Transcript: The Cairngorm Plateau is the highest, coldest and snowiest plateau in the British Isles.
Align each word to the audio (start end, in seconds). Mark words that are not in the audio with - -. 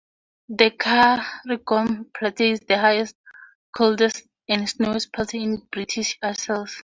The 0.49 0.71
Cairngorm 0.71 2.09
Plateau 2.11 2.45
is 2.45 2.61
the 2.61 2.79
highest, 2.79 3.15
coldest 3.71 4.23
and 4.49 4.67
snowiest 4.67 5.13
plateau 5.13 5.37
in 5.37 5.51
the 5.57 5.61
British 5.71 6.17
Isles. 6.23 6.75